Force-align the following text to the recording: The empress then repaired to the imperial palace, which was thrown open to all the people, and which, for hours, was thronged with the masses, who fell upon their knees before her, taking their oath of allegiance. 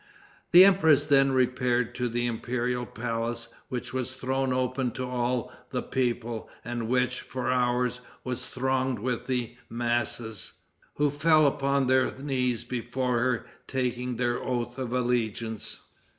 The 0.51 0.65
empress 0.65 1.05
then 1.05 1.31
repaired 1.31 1.93
to 1.93 2.09
the 2.09 2.25
imperial 2.25 2.87
palace, 2.87 3.49
which 3.69 3.93
was 3.93 4.13
thrown 4.15 4.51
open 4.51 4.89
to 4.93 5.05
all 5.05 5.53
the 5.69 5.83
people, 5.83 6.49
and 6.65 6.87
which, 6.87 7.19
for 7.21 7.51
hours, 7.51 8.01
was 8.23 8.47
thronged 8.47 8.97
with 8.97 9.27
the 9.27 9.55
masses, 9.69 10.53
who 10.95 11.11
fell 11.11 11.45
upon 11.45 11.85
their 11.85 12.11
knees 12.19 12.63
before 12.63 13.19
her, 13.19 13.45
taking 13.67 14.15
their 14.15 14.41
oath 14.43 14.79
of 14.79 14.91
allegiance. 14.91 15.81